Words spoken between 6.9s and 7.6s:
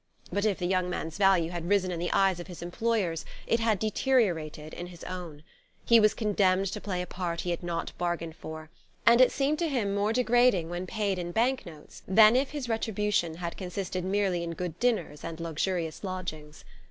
a part he